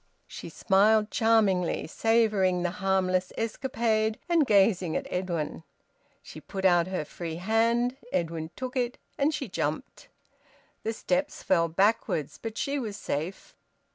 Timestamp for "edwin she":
5.11-6.41